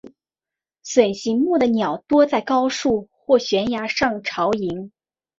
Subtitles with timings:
[0.83, 4.49] 隼形目的鸟多在高树或悬崖上营巢。